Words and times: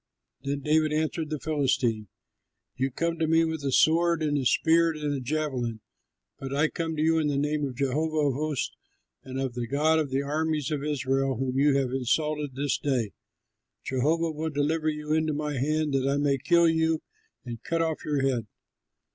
Then 0.43 0.61
David 0.61 0.91
answered 0.91 1.29
the 1.29 1.37
Philistine, 1.37 2.07
"You 2.75 2.89
come 2.89 3.19
to 3.19 3.27
me 3.27 3.45
with 3.45 3.63
a 3.63 3.71
sword 3.71 4.23
and 4.23 4.47
spear 4.47 4.89
and 4.93 5.23
javelin, 5.23 5.81
but 6.39 6.51
I 6.51 6.69
come 6.69 6.95
to 6.95 7.03
you 7.03 7.19
in 7.19 7.27
the 7.27 7.37
name 7.37 7.63
of 7.63 7.75
Jehovah 7.77 8.29
of 8.29 8.33
hosts 8.33 8.75
and 9.23 9.39
of 9.39 9.53
the 9.53 9.67
God 9.67 9.99
of 9.99 10.09
the 10.09 10.23
armies 10.23 10.71
of 10.71 10.83
Israel 10.83 11.37
whom 11.37 11.59
you 11.59 11.77
have 11.77 11.91
insulted 11.91 12.55
this 12.55 12.79
day. 12.79 13.11
Jehovah 13.83 14.31
will 14.31 14.49
deliver 14.49 14.89
you 14.89 15.13
into 15.13 15.33
my 15.33 15.59
hand 15.59 15.93
that 15.93 16.07
I 16.07 16.17
may 16.17 16.39
kill 16.39 16.67
you 16.67 17.03
and 17.45 17.61
cut 17.63 17.83
off 17.83 18.03
your 18.03 18.21
head." 18.27 18.47